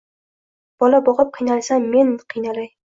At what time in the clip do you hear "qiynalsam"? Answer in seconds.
1.37-1.89